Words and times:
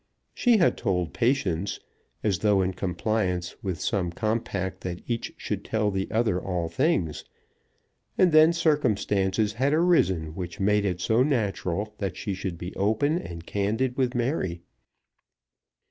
She 0.33 0.57
had 0.57 0.77
told 0.79 1.13
Patience, 1.13 1.79
as 2.23 2.39
though 2.39 2.63
in 2.63 2.73
compliance 2.73 3.55
with 3.61 3.79
some 3.79 4.11
compact 4.11 4.81
that 4.81 5.03
each 5.07 5.31
should 5.37 5.59
ever 5.59 5.67
tell 5.69 5.91
the 5.91 6.09
other 6.09 6.41
all 6.41 6.69
things. 6.69 7.23
And 8.17 8.31
then 8.31 8.51
circumstances 8.51 9.53
had 9.53 9.75
arisen 9.75 10.33
which 10.33 10.59
made 10.59 10.85
it 10.85 11.01
so 11.01 11.21
natural 11.21 11.93
that 11.99 12.17
she 12.17 12.33
should 12.33 12.57
be 12.57 12.75
open 12.75 13.19
and 13.19 13.45
candid 13.45 13.95
with 13.95 14.15
Mary. 14.15 14.63